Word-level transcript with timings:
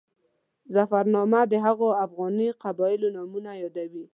ظفرنامه 0.73 1.41
د 1.51 1.53
هغو 1.65 1.89
افغاني 2.05 2.47
قبیلو 2.63 3.07
نومونه 3.15 3.51
یادوي. 3.63 4.05